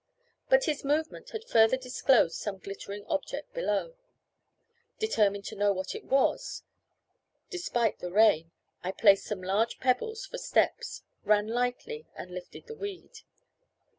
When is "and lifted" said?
12.15-12.65